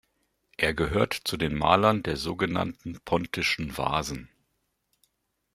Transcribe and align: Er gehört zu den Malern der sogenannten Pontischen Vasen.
Er 0.57 0.73
gehört 0.73 1.13
zu 1.13 1.37
den 1.37 1.53
Malern 1.53 2.01
der 2.01 2.17
sogenannten 2.17 2.99
Pontischen 3.05 3.77
Vasen. 3.77 4.29